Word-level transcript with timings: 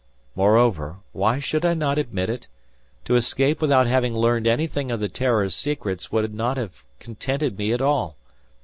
Moreover—why 0.35 1.37
should 1.37 1.63
I 1.63 1.75
not 1.75 1.99
admit 1.99 2.27
it?—to 2.27 3.15
escape 3.15 3.61
without 3.61 3.85
having 3.85 4.15
learned 4.17 4.47
anything 4.47 4.89
of 4.89 4.99
the 4.99 5.07
"Terror's" 5.07 5.53
secrets 5.53 6.11
would 6.11 6.33
not 6.33 6.57
have 6.57 6.83
contented 6.99 7.55
me 7.55 7.71
at 7.71 7.81
all. 7.81 8.17